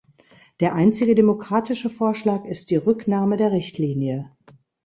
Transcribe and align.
Der 0.61 0.73
einzige 0.73 1.13
demokratische 1.13 1.87
Vorschlag 1.91 2.45
ist 2.45 2.71
die 2.71 2.75
Rücknahme 2.75 3.37
der 3.37 3.51
Richtlinie. 3.51 4.35